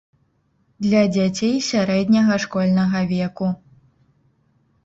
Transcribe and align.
Для 0.85 1.01
дзяцей 1.15 1.53
сярэдняга 1.71 2.35
школьнага 2.47 2.99
веку. 3.15 3.47